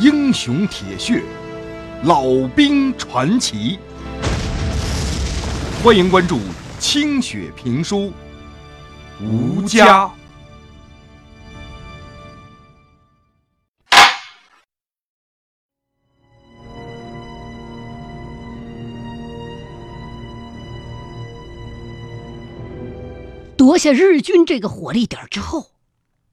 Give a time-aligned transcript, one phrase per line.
[0.00, 1.22] 英雄铁血，
[2.04, 2.22] 老
[2.56, 3.78] 兵传奇。
[5.84, 6.38] 欢迎关注
[6.78, 8.10] 清雪评书，
[9.20, 10.10] 吴家。
[23.54, 25.66] 夺下日军这个火力点之后，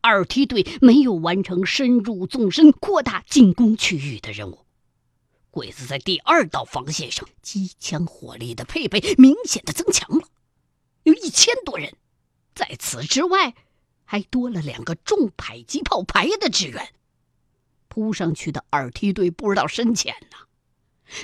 [0.07, 4.59] 二梯队没有完成深入纵深、扩大进攻区域的任务。
[5.51, 10.23] 鬼子在第二道防线上机枪火力的配备明显的增强了，
[11.03, 11.93] 有一千多人。
[12.55, 13.53] 在此之外，
[14.05, 16.93] 还多了两个重迫击炮排的支援。
[17.89, 20.37] 扑上去的二梯队不知道深浅呐，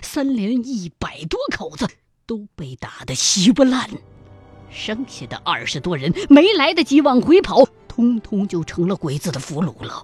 [0.01, 1.87] 三连一百多口子
[2.25, 3.89] 都被打得稀巴烂。
[4.69, 7.65] 剩下的二十多人没来得及往回跑，
[7.95, 10.03] 通通就成了鬼子的俘虏了。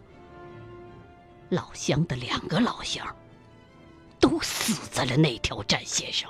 [1.50, 3.04] 老乡的两个老乡
[4.20, 6.30] 都死在了那条战线上。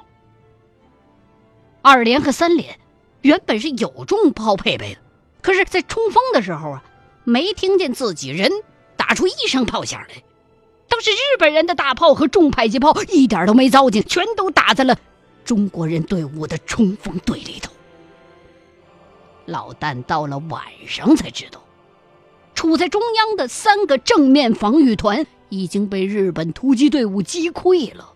[1.82, 2.80] 二连和三连
[3.24, 5.02] 原本是有重炮配备的，
[5.42, 6.84] 可是，在冲锋的时候啊，
[7.26, 8.50] 没听见自己人
[8.96, 10.24] 打出一声炮响来。
[10.88, 14.98] 当时日本人的大炮和重迫击炮一点都没糟践，全都打在了
[15.44, 17.74] 中国人队伍的冲锋队里头。
[19.50, 21.64] 老旦到了晚上才知道，
[22.56, 28.14] 处在中央的三个正面防御团已经被日本突击队伍击溃了，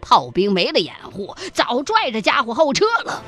[0.00, 3.22] 炮兵没了掩护，早拽着家伙后撤了。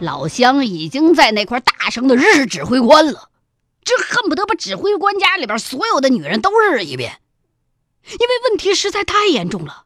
[0.00, 3.28] 老乡已经在那块大声的日指挥官了，
[3.84, 7.20] 这恨不得把指挥官家里边所有的女人都日一遍，
[8.04, 9.84] 因为问题实在太严重了，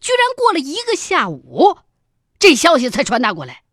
[0.00, 1.76] 居然过了一个下午，
[2.38, 3.63] 这消息才传达过来。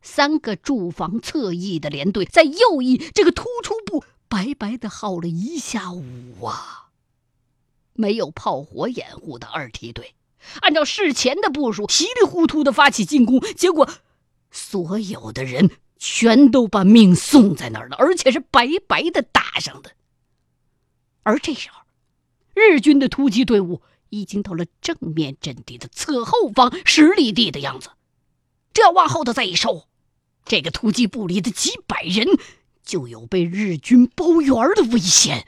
[0.00, 6.90] 三个驻防侧翼的连队在右翼这个突出部白白的耗了一下午啊！
[7.94, 10.14] 没有炮火掩护的二梯队，
[10.60, 13.88] 按照事前的部署，稀里糊涂的发起进攻，结果
[14.50, 19.92] 所有的人全都把命送在那儿了，而且是白白的打上的。
[21.24, 21.82] 而这时候，
[22.54, 27.90] 日军的突击队伍已经到了正面阵地的侧后方十里地的样子，
[28.72, 29.84] 这要往后头再一收。
[30.44, 32.26] 这个突击部里的几百人
[32.82, 35.46] 就有被日军包圆的危险。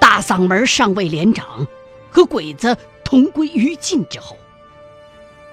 [0.00, 1.66] 大嗓门上尉连长
[2.10, 4.36] 和鬼子同归于尽之后，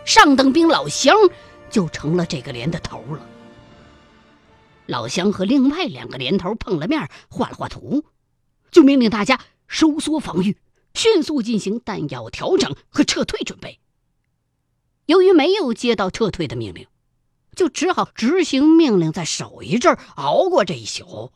[0.06, 1.16] 上等兵老乡
[1.70, 3.28] 就成了这个连的头了。
[4.86, 8.06] 老乡和另外两个连头碰了面，画了画图，
[8.70, 10.58] 就命令大家收缩防御，
[10.94, 13.80] 迅速进行弹药调整和撤退准备。
[15.06, 16.88] 由于没有接到撤退的命令，
[17.56, 21.32] 就只好执行命令，再守一阵，熬过这一宿。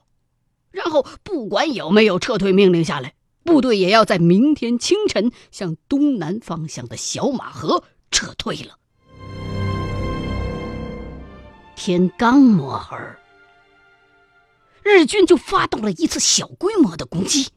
[0.72, 3.14] 然后不管有没有撤退命令下来，
[3.44, 8.78] 部队也要在明天清晨向东南方向的小马河撤退了。
[11.76, 12.98] 天刚摸黑，
[14.84, 17.50] 日军就发动了一次小规模的攻击，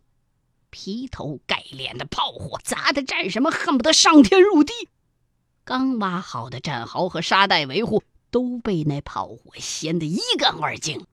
[0.70, 4.72] 劈头盖脸的炮火砸的战士们恨不得上天入地。
[5.64, 11.06] 刚挖好的战壕和沙袋维护都被那炮火掀得一干二净，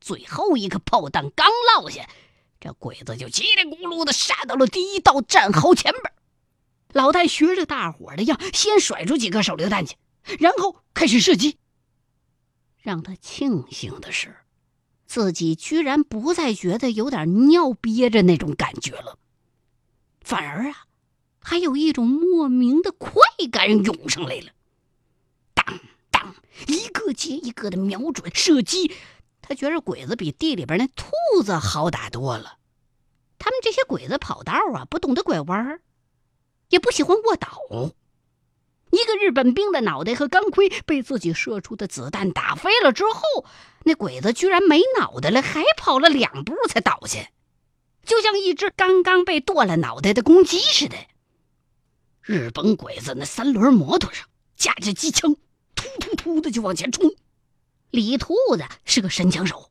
[0.00, 2.08] 最后一个炮弹刚落下，
[2.60, 6.12] 这鬼子就叽里咕噜的杀到了第一道战壕前边。
[6.92, 9.96] 老戴学着大伙的样，先甩出几颗手榴弹去，
[10.38, 11.56] 然后开始射击。
[12.78, 14.36] 让他庆幸的是，
[15.06, 19.18] 自己居然不再觉得有点尿憋着那种感觉了，
[20.20, 20.86] 反而啊。
[21.42, 23.20] 还有一种莫名的快
[23.50, 24.52] 感涌上来了，
[25.54, 25.80] 当
[26.10, 26.34] 当，
[26.68, 28.92] 一个接一个的瞄准射击，
[29.42, 32.58] 他觉着鬼子比地里边那兔子好打多了。
[33.38, 35.80] 他们这些鬼子跑道啊，不懂得拐弯儿
[36.68, 37.92] 也不喜欢卧倒。
[38.92, 43.44] 一个日本兵的脑袋和钢盔被自己射出的子弹打飞了之后，
[43.84, 47.30] 那鬼子居然没脑袋了，还跑了两步才倒下，
[48.04, 50.96] 就像一只刚刚被剁了脑袋的公鸡似的。
[52.22, 54.26] 日本鬼子那三轮摩托上
[54.56, 55.34] 架着机枪，
[55.74, 57.10] 突突突的就往前冲。
[57.90, 59.70] 李兔子是个神枪手，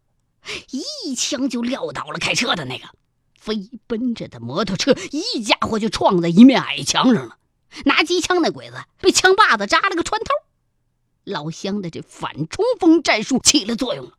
[0.70, 2.86] 一枪就撂倒了开车的那个。
[3.40, 7.38] 飞奔着的摩托车一家伙就撞在一面矮墙上了。
[7.86, 10.28] 拿机枪那鬼子被枪把子扎了个穿透。
[11.24, 14.12] 老乡的这反冲锋战术起了作用了，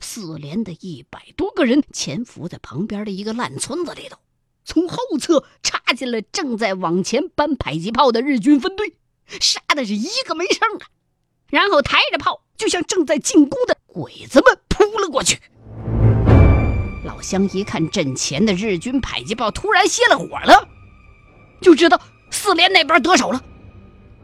[0.00, 4.18] 四连的一百多个人潜伏在旁边的一个烂村子里头。
[4.64, 8.94] 从后侧插进了正在往前搬迫击炮的日军分队，
[9.40, 10.86] 杀的是一个没剩啊！
[11.48, 15.38] 然后抬着炮就向正在进攻的鬼子们扑了过去。
[17.04, 20.66] 老乡一看阵前的日军迫击炮突然熄了火了，
[21.60, 22.00] 就知道
[22.30, 23.44] 四连那边得手了，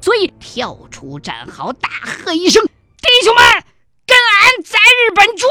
[0.01, 2.65] 所以跳出战壕，大喝一声
[3.01, 3.45] ：“弟兄们，
[4.07, 5.47] 跟俺在日本住！”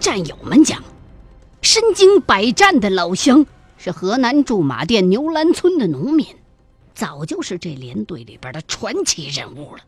[0.00, 0.82] 战友们讲，
[1.60, 3.44] 身经百战的老乡
[3.76, 6.26] 是河南驻马店牛栏村的农民，
[6.94, 9.82] 早就是这连队里边的传奇人物了。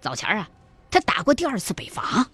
[0.00, 0.48] 早前啊，
[0.90, 2.28] 他打过第二次北伐，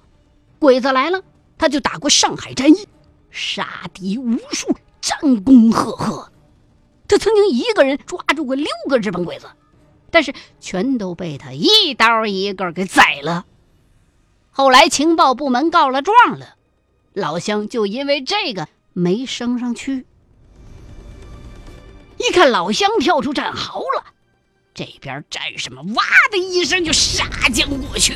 [0.59, 1.23] 鬼子来了，
[1.57, 2.89] 他就打过上海战役，
[3.31, 6.33] 杀敌无数，战功赫赫。
[7.07, 9.47] 他曾经一个人抓住过六个日本鬼子，
[10.11, 13.47] 但是全都被他一刀一个给宰了。
[14.51, 16.56] 后来情报部门告了状了。
[17.17, 20.05] 老乡就因为这个没升上去。
[22.19, 24.05] 一看老乡跳出战壕了，
[24.75, 27.25] 这边战士们哇的一声就杀
[27.55, 28.15] 将过去，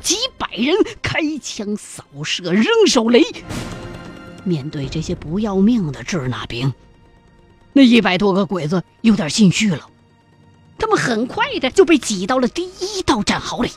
[0.00, 3.22] 几百人开枪扫射，扔手雷。
[4.42, 6.72] 面对这些不要命的支那兵，
[7.74, 9.90] 那一百多个鬼子有点心虚了。
[10.78, 13.70] 他们很快的就被挤到了第一道战壕里，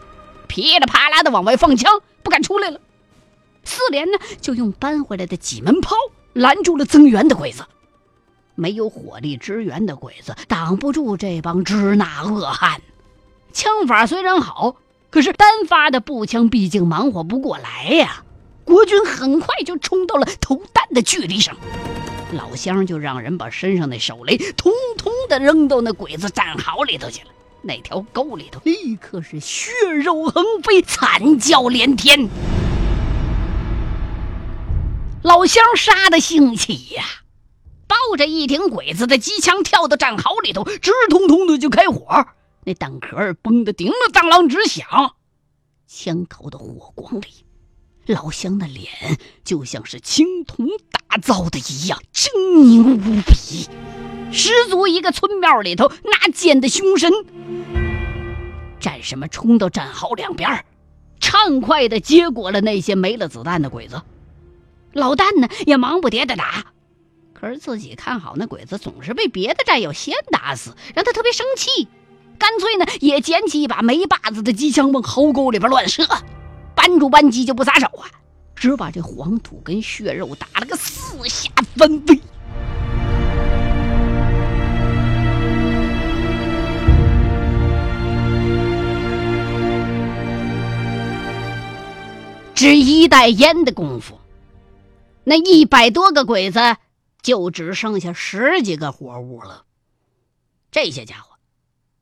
[0.48, 2.80] 噼里啪啦的往外放枪，不敢出来了。
[3.68, 5.96] 四连呢，就用搬回来的几门炮
[6.34, 7.66] 拦住了增援的鬼子。
[8.56, 12.82] 没有火力支援的鬼子挡不住这帮支那恶汉。
[13.54, 14.78] 枪法虽然好，
[15.12, 18.24] 可是单发的步枪毕竟忙活不过来呀。
[18.64, 21.56] 国军很快就冲到了投弹的距离上，
[22.34, 27.30] 老乡就让人把身上的手雷通通的扔到那鬼子战壕里头去了。
[27.62, 29.72] 那条沟里头立刻是血
[30.04, 32.28] 肉横飞，惨叫连天。
[35.28, 37.04] 老乡杀的兴起呀，
[37.86, 42.26] 抱着一挺鬼子的机枪跳到战壕里头，直通通的就开火。
[42.64, 44.88] 那弹壳崩的叮了当啷直响，
[45.86, 47.28] 枪口的火光里，
[48.06, 48.88] 老乡的脸
[49.44, 50.66] 就像是青铜
[51.10, 52.30] 打造的一样狰
[52.62, 53.68] 狞无比，
[54.32, 57.12] 十足一个村庙里头拿剑的凶神。
[58.80, 60.64] 战士们冲到战壕两边，
[61.20, 64.02] 畅快的接过了那些没了子弹的鬼子。
[64.98, 66.66] 老旦呢也忙不迭的打，
[67.32, 71.88] 可是自己看好那鬼子总是被别的战友先打死，让他特别生气，
[72.40, 76.04] 干脆呢也捡起一把没把子的机枪往壕沟里边乱射，
[76.76, 78.10] 扳住扳机就不撒手啊，
[78.56, 82.20] 只把这黄土跟血肉打了个四下翻飞。
[92.56, 94.17] 只一袋烟的功夫。
[95.30, 96.78] 那一百多个鬼子，
[97.22, 99.66] 就只剩下十几个活物了。
[100.72, 101.38] 这些家伙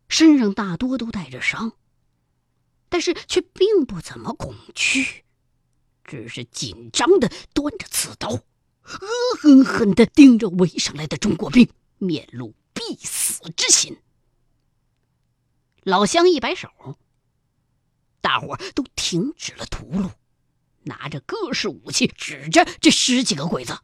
[0.07, 1.71] 身上大多都带着伤，
[2.87, 5.25] 但是却并不怎么恐惧，
[6.03, 8.43] 只是紧张的端着刺刀，恶
[9.39, 11.67] 狠狠的盯着围上来的中国兵，
[11.97, 13.97] 面露必死之心。
[15.81, 16.69] 老乡一摆手，
[18.21, 20.11] 大伙都停止了屠戮。
[20.85, 23.77] 拿着各式武器，指着这十几个鬼子，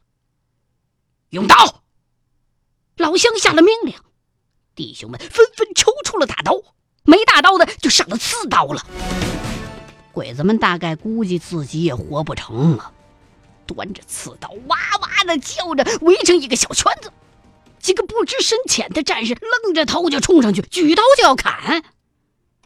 [1.30, 1.82] 用刀。
[2.96, 3.94] 老乡下了命令，
[4.74, 6.60] 弟兄们纷纷抽出了大刀，
[7.04, 8.86] 没大刀的就上了刺刀了。
[10.12, 12.92] 鬼子们大概估计自己也活不成了，
[13.66, 17.12] 端着刺刀哇哇的叫着，围成一个小圈子。
[17.80, 21.82] 几个不知深浅的战士愣着头就冲上去，举刀就要砍。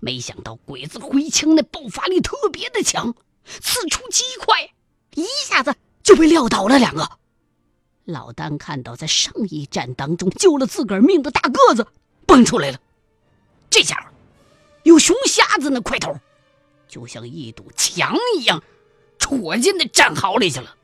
[0.00, 3.14] 没想到鬼子挥枪那爆发力特别的强。
[3.60, 4.70] 刺出极快，
[5.14, 7.08] 一下子就被撂倒了两个。
[8.04, 11.86] 老丹看到在上一战当中救了自个儿命的大个子
[12.24, 12.78] 蹦出来了，
[13.68, 14.06] 这家伙
[14.84, 16.14] 有熊瞎子那块头，
[16.86, 18.62] 就像一堵墙一样，
[19.18, 20.76] 戳进那战壕里去了。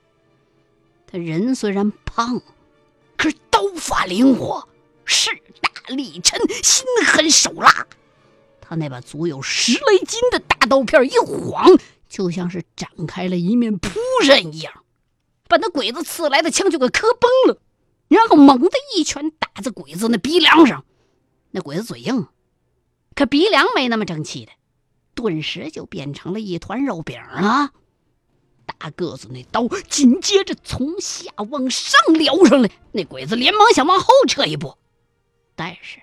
[1.06, 2.40] 他人虽然胖，
[3.16, 4.68] 可是刀法灵活，
[5.04, 7.86] 势大力沉，心狠手辣。
[8.60, 11.78] 他那把足有十来斤的大刀片一晃。
[12.12, 13.88] 就像是展开了一面扑
[14.22, 14.84] 扇一样，
[15.48, 17.62] 把那鬼子刺来的枪就给磕崩了，
[18.08, 20.84] 然后猛的一拳打在鬼子那鼻梁上。
[21.52, 22.26] 那鬼子嘴硬，
[23.14, 24.52] 可鼻梁没那么争气的，
[25.14, 27.70] 顿时就变成了一团肉饼了。
[28.66, 34.76] 大个子那刀紧接着从下往上撩上来，那鬼子连忙想往后撤一步，
[35.56, 36.02] 但是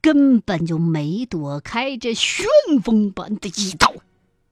[0.00, 2.46] 根本就没躲开这旋
[2.84, 3.92] 风般的一刀。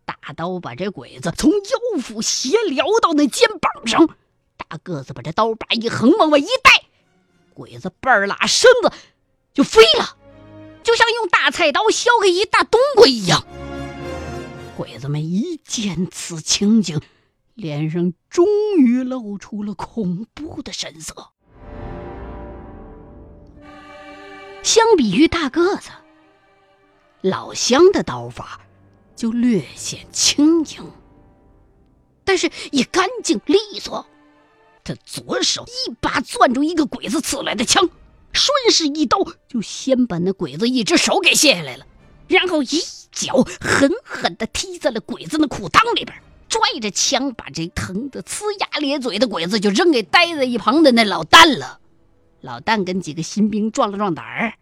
[0.06, 4.08] 大刀把这鬼子从腰腹斜撩到那肩膀上，
[4.56, 6.84] 大个子把这刀把一横往外一带，
[7.52, 8.92] 鬼子半拉身子
[9.52, 10.16] 就飞了，
[10.82, 13.44] 就像用大菜刀削开一大冬瓜一样。
[14.76, 17.00] 鬼子们一见此情景，
[17.54, 18.46] 脸上终
[18.78, 21.30] 于露出了恐怖的神色。
[24.62, 25.90] 相比于大个子，
[27.22, 28.60] 老乡的刀法
[29.16, 30.92] 就略显轻盈，
[32.22, 34.06] 但是也干净利索。
[34.84, 37.88] 他左手一把攥住一个鬼子刺来的枪，
[38.32, 39.18] 顺势一刀
[39.48, 41.86] 就先把那鬼子一只手给卸下来了，
[42.28, 42.80] 然后一
[43.10, 46.16] 脚狠狠地踢在了鬼子的裤裆里边，
[46.48, 51.80] 拽着枪把这疼得呲牙咧嘴的鬼子就扔给呆在一旁的那老旦了。
[52.42, 54.54] 老旦跟几个新兵壮了壮胆儿，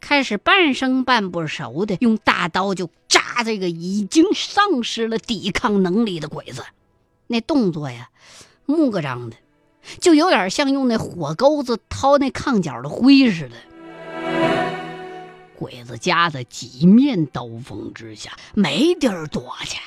[0.00, 6.64] 开始半生半不熟的用大刀就扎这个已经丧失了抵抗能力的鬼子，
[7.26, 8.08] 那动作呀，
[8.66, 9.36] 木个张的。
[9.98, 13.56] 就有点像用那火钩子掏那炕角的灰似的。
[15.56, 19.78] 鬼子夹在几面刀锋之下，没地儿躲去，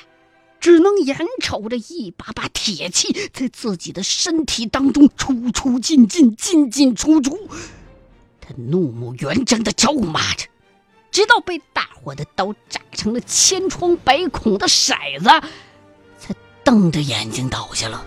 [0.60, 7.38] 只能眼瞅着一把把铁器在自己的身体当中出出进进，进进出出。
[8.46, 10.46] 他怒目圆睁的咒骂着，
[11.10, 15.48] 直到被大伙的刀扎成了千疮百孔的骰子，
[16.18, 18.04] 才瞪着眼睛倒下了。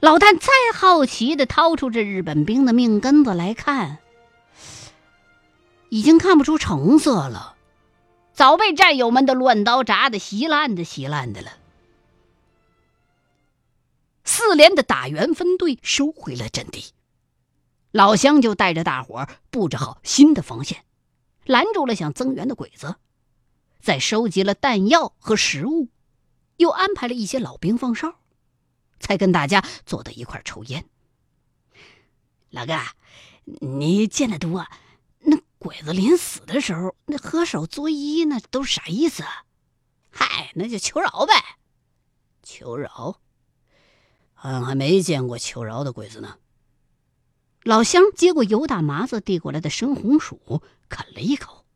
[0.00, 3.98] 老旦再好奇的掏出这日本兵的命根子来看，
[5.88, 7.54] 已经看不出成色了，
[8.34, 11.52] 早被战友们的乱刀扎的稀烂的稀烂的了。
[14.24, 16.92] 四连的打援分队收回了阵地，
[17.92, 20.84] 老乡就带着大伙布置好新的防线，
[21.44, 22.96] 拦住了想增援的鬼子，
[23.80, 25.88] 在收集了弹药和食物，
[26.56, 28.16] 又安排了一些老兵放哨。
[29.00, 30.84] 才跟大家坐到一块抽烟。
[32.50, 32.78] 老哥，
[33.44, 34.66] 你见得多，
[35.20, 39.24] 那鬼子临死的时候，那合手作揖，那都啥意思？
[40.10, 41.32] 嗨，那就求饶呗。
[42.42, 43.20] 求饶？
[44.34, 46.36] 俺还没见过求饶的鬼子呢。
[47.62, 51.66] 老乡接过油大麻子递过来的生红薯，啃了一口。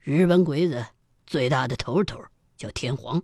[0.00, 0.86] 日本鬼子
[1.28, 2.24] 最大的头头
[2.56, 3.22] 叫天皇。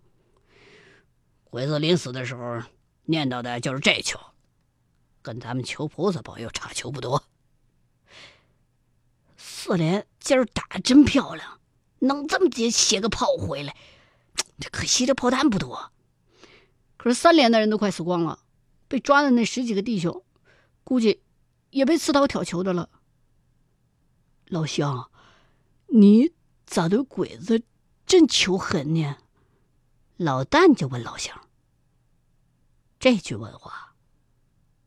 [1.43, 2.63] 鬼子临死的时候
[3.05, 4.21] 念叨的就是这球，
[5.21, 7.25] 跟咱们求菩萨保佑差球不多。
[9.37, 11.59] 四连今儿打的真漂亮，
[11.99, 13.75] 能这么接写个炮回来，
[14.71, 15.91] 可惜这炮弹不多。
[16.97, 18.39] 可是三连的人都快死光了，
[18.87, 20.23] 被抓的那十几个弟兄，
[20.89, 21.23] 估计
[21.69, 22.89] 也被刺刀挑球的了。
[24.47, 25.11] 老乡，
[25.89, 26.33] 你
[26.65, 27.63] 咋对鬼子
[28.07, 29.19] 真求狠呢？
[30.17, 31.47] 老旦就问老乡
[32.99, 33.97] ：“这句问话，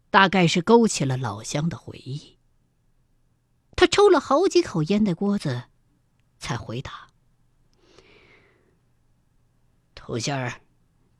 [0.09, 2.39] 大概是勾起了老乡的回忆。
[3.75, 5.65] 他抽了好几口烟的锅子，
[6.39, 7.09] 才回答
[9.93, 10.63] ：‘头先儿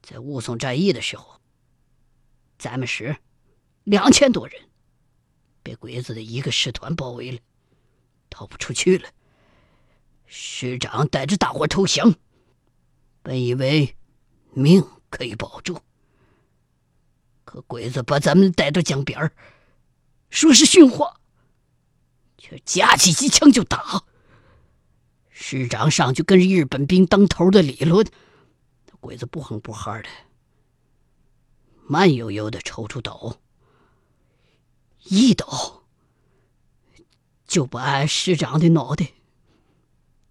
[0.02, 1.40] 在雾凇战役的时候，
[2.58, 3.18] 咱们师
[3.84, 4.71] 两千多人
[5.72, 7.40] 被鬼子的一个师团包围了，
[8.30, 9.08] 逃不出去了。
[10.26, 12.14] 师长带着大伙投降，
[13.22, 13.96] 本以为……’”
[14.54, 15.80] 命可以保住，
[17.46, 19.32] 可鬼子把咱们带到江边，
[20.30, 21.22] 说是训话，
[22.38, 24.04] 却架起机枪就打。
[25.30, 28.06] 师长上去跟日本兵当头的理论，
[29.00, 30.10] 鬼子不哼不哈的，
[31.88, 33.38] 慢悠悠的抽出刀，
[35.04, 35.84] 一刀
[37.46, 39.14] 就把俺师长的脑袋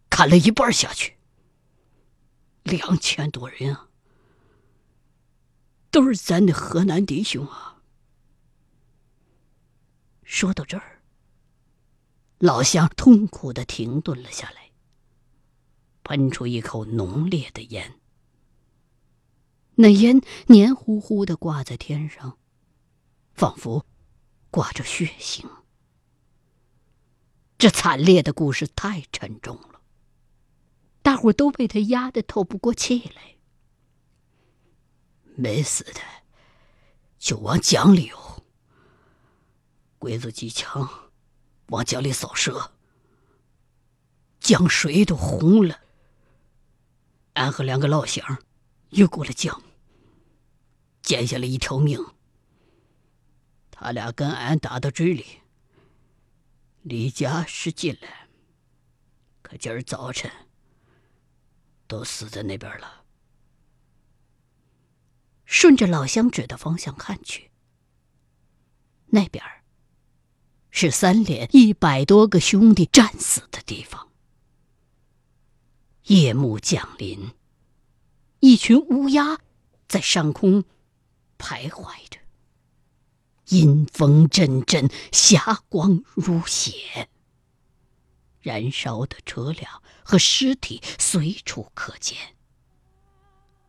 [0.09, 1.17] 砍了一半下去，
[2.63, 3.89] 两千多人啊！
[5.91, 7.83] 都是咱的河南弟兄啊！
[10.23, 11.03] 说到这儿，
[12.39, 14.71] 老乡痛苦的停顿了下来，
[16.05, 17.99] 喷出一口浓烈的烟。
[19.75, 22.39] 那烟黏糊糊的挂在天上，
[23.35, 23.85] 仿佛
[24.51, 25.47] 挂着血腥。
[27.57, 29.81] 这惨烈的故事太沉重了，
[31.03, 33.37] 大伙都被他压得透不过气来。
[35.37, 36.01] 没死的，
[37.19, 38.45] 就往江里游。
[39.99, 41.11] 鬼子机枪
[41.67, 42.73] 往江里扫射，
[44.41, 45.81] 江水都红了。
[47.35, 48.43] 俺和两个老乡
[48.91, 49.63] 越过了江，
[51.03, 52.03] 捡下了一条命。
[53.83, 55.25] 他俩跟俺打到嘴里，
[56.83, 58.29] 离家是近了，
[59.41, 60.31] 可今儿早晨
[61.87, 63.05] 都死在那边了。
[65.47, 67.51] 顺着老乡指的方向看去，
[69.07, 69.43] 那边
[70.71, 74.11] 是三连一百多个兄弟战死的地方。
[76.03, 77.33] 夜幕降临，
[78.41, 79.41] 一群乌鸦
[79.89, 80.65] 在上空
[81.39, 82.20] 徘徊着，
[83.51, 87.09] 阴风阵阵，霞光如血。
[88.41, 92.17] 燃烧的车辆和尸体随处可见，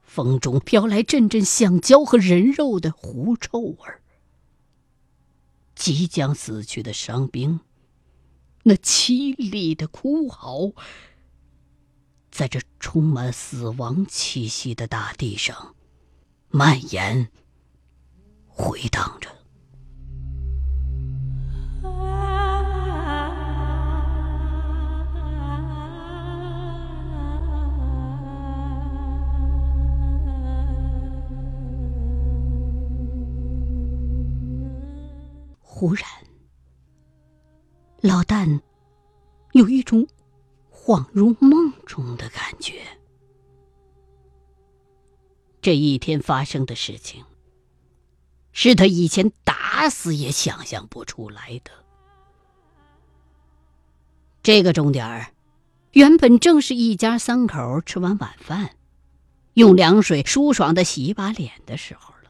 [0.03, 4.01] 风中飘来阵阵橡胶和人肉的狐臭味儿。
[5.73, 7.61] 即将死去的伤兵，
[8.63, 10.73] 那凄厉的哭嚎，
[12.29, 15.75] 在这充满死亡气息的大地上
[16.49, 17.31] 蔓延、
[18.47, 19.40] 回荡着。
[35.81, 36.05] 忽然，
[38.01, 38.61] 老旦
[39.53, 40.05] 有一种
[40.71, 42.83] 恍如梦中的感觉。
[45.59, 47.25] 这一天发生的事情，
[48.51, 51.71] 是他以前打死也想象不出来的。
[54.43, 55.33] 这个钟点儿，
[55.93, 58.77] 原本正是一家三口吃完晚饭，
[59.55, 62.29] 用凉水舒爽的洗一把脸的时候了。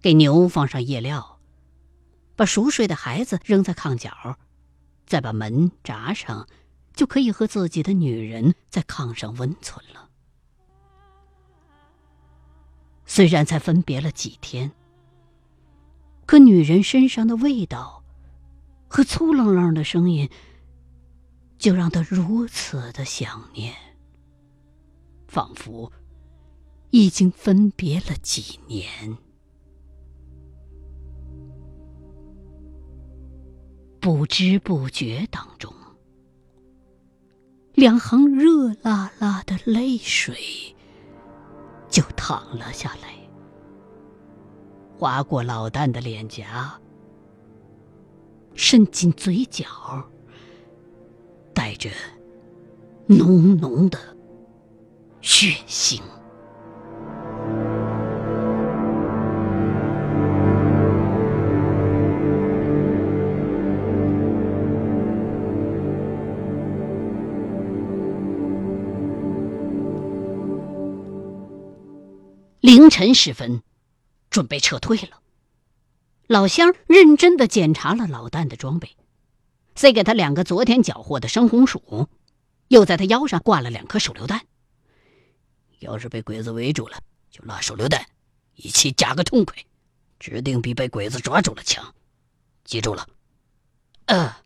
[0.00, 1.35] 给牛放上夜料。
[2.36, 4.38] 把熟睡的孩子扔在炕角，
[5.06, 6.46] 再把门闸上，
[6.94, 10.10] 就可以和自己的女人在炕上温存了。
[13.06, 14.72] 虽然才分别了几天，
[16.26, 18.04] 可女人身上的味道
[18.88, 20.28] 和粗愣愣的声音，
[21.56, 23.74] 就让他如此的想念，
[25.26, 25.90] 仿佛
[26.90, 29.16] 已经分别了几年。
[34.06, 35.74] 不知不觉当中，
[37.74, 40.36] 两行热辣辣的泪水
[41.88, 43.16] 就淌了下来，
[44.96, 46.80] 划过老旦的脸颊，
[48.54, 49.66] 渗进嘴角，
[51.52, 51.90] 带着
[53.08, 53.98] 浓浓的
[55.20, 56.00] 血腥。
[72.66, 73.62] 凌晨时分，
[74.28, 75.22] 准备撤退了。
[76.26, 78.96] 老乡认真的检查了老旦的装备，
[79.76, 82.08] 塞给他两个昨天缴获的生红薯，
[82.66, 84.44] 又在他腰上挂了两颗手榴弹。
[85.78, 86.98] 要是被鬼子围住了，
[87.30, 88.04] 就拉手榴弹，
[88.56, 89.54] 一起炸个痛快，
[90.18, 91.94] 指定比被鬼子抓住了强。
[92.64, 93.06] 记住了。
[94.06, 94.38] 呃，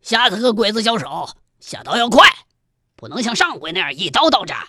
[0.00, 1.28] 下次和鬼子交手，
[1.60, 2.26] 下刀要快，
[2.94, 4.66] 不能像上回那样一刀到炸。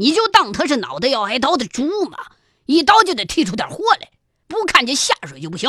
[0.00, 2.32] 你就当他是脑袋要挨刀的猪嘛，
[2.64, 4.10] 一刀就得剔出点货来，
[4.46, 5.68] 不看见下水就不行。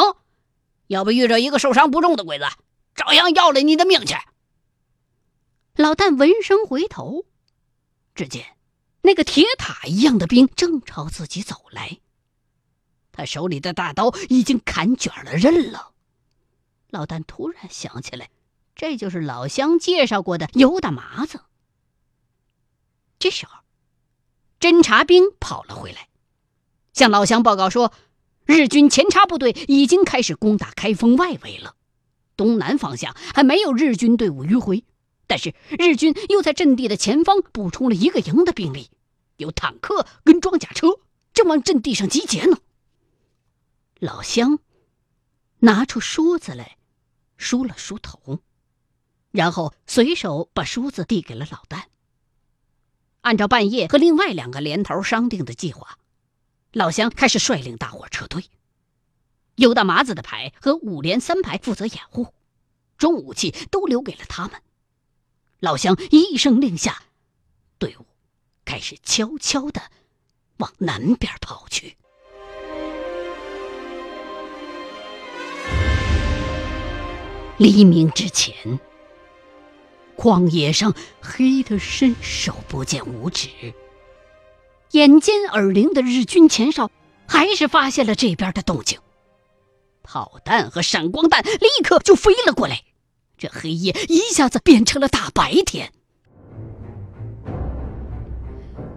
[0.87, 2.45] 要不遇着一个受伤不重的鬼子，
[2.95, 4.15] 照样要了你的命去。
[5.75, 7.25] 老旦闻声回头，
[8.15, 8.55] 只见
[9.01, 11.99] 那个铁塔一样的兵正朝自己走来，
[13.11, 15.91] 他手里的大刀已经砍卷了刃了。
[16.87, 18.29] 老旦突然想起来，
[18.77, 21.41] 这就是老乡介绍过的尤大麻子。
[23.19, 23.60] 这时候。
[24.61, 26.07] 侦察兵跑了回来，
[26.93, 27.91] 向老乡报告说，
[28.45, 31.75] 日军前插部队已经开始攻打开封外围了，
[32.37, 34.85] 东南方向还没有日军队伍迂回，
[35.25, 38.91] 但是日军又在阵地的前方补充了一个营的兵力，
[39.37, 40.99] 有坦克跟装甲车
[41.33, 42.59] 正往阵地上集结呢。
[43.99, 44.59] 老乡
[45.61, 46.77] 拿出梳子来，
[47.35, 48.41] 梳了梳头，
[49.31, 51.85] 然后随手把梳子递给了老旦。
[53.21, 55.99] 按照半夜和另外两个连头商定的计划，
[56.73, 58.45] 老乡开始率领大伙撤退。
[59.55, 62.33] 有大麻子的排和五连三排负责掩护，
[62.97, 64.59] 重武器都留给了他们。
[65.59, 67.03] 老乡一声令下，
[67.77, 68.05] 队伍
[68.65, 69.83] 开始悄悄的
[70.57, 71.97] 往南边跑去。
[77.57, 78.79] 黎明之前。
[80.17, 83.49] 旷野上黑得伸手不见五指，
[84.91, 86.89] 眼尖耳灵的日军前哨
[87.27, 88.99] 还是发现了这边的动静，
[90.03, 92.81] 炮弹和闪光弹立刻就飞了过来，
[93.37, 95.91] 这黑夜一下子变成了大白天。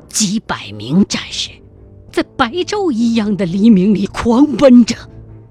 [0.08, 1.50] 几百名战士
[2.12, 4.96] 在白昼一样的黎明里狂奔着，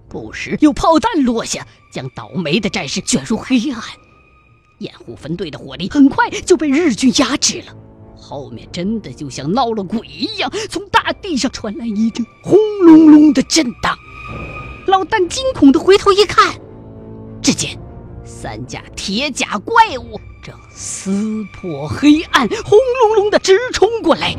[0.08, 3.82] 不时有炮弹落下，将倒霉的战士卷入黑暗。
[4.84, 7.76] 掩护分队的火力很快就被日军压制了。
[8.16, 13.98] 后面真的就像闹了鬼一样，从大地上传来一阵轰隆隆的震荡。
[14.88, 16.56] 老旦惊恐地回头一看，
[17.42, 17.78] 只见
[18.26, 24.36] 三架铁甲怪物正撕破黑暗，轰隆隆地直冲过来。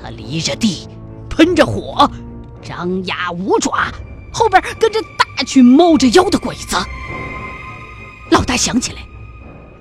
[0.00, 0.88] 它离着地，
[1.28, 2.10] 喷着火，
[2.62, 3.92] 张牙舞爪，
[4.32, 5.00] 后边跟着
[5.36, 6.76] 大群猫着腰的鬼子。
[8.30, 8.98] 老大想起来，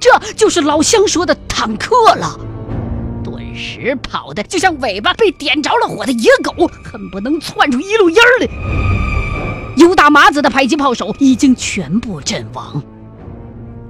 [0.10, 2.40] 这就是老乡说的坦克了。
[3.24, 8.48] 顿时跑的就像尾巴被点着了火的野狗，恨不能窜出一路烟来。
[9.76, 12.82] 有打麻子的迫击炮手已经全部阵亡。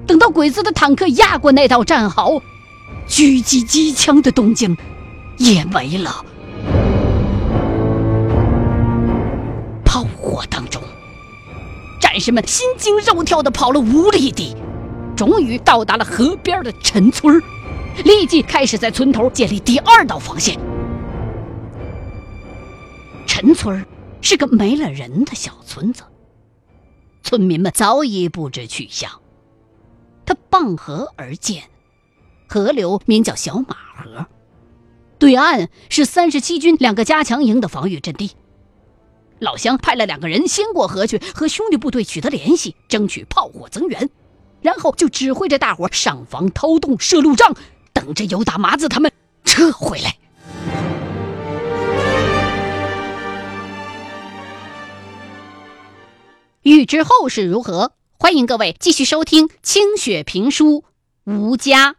[0.05, 2.41] 等到鬼子的坦克压过那道战壕，
[3.07, 4.75] 狙击机枪的动静
[5.37, 6.25] 也没了。
[9.85, 10.81] 炮火当中。
[12.01, 14.55] 战士们心惊肉跳地跑了五里地，
[15.19, 17.43] 终于到达了河边的陈村
[18.05, 20.57] 立即开始在村头建立第二道防线。
[23.27, 23.85] 陈村
[24.21, 26.03] 是个没了人的小村子，
[27.21, 29.11] 村民们早已不知去向。
[30.25, 31.63] 它傍河而建，
[32.47, 34.25] 河流名叫小马河，
[35.17, 38.31] 对岸是三十七军两个加强营的防御阵地。
[39.39, 44.09] 老乡派了两个人先过河去，和兄弟部队取得联系，争取炮火增援，
[44.61, 47.55] 然后就指挥着大伙上房掏洞设路障，
[47.93, 49.11] 等着尤大麻子他们
[49.43, 50.15] 撤回来。
[56.61, 60.83] 欲知后事如何，欢迎各位继续收听清雪评书
[61.33, 61.95] 《吴家》。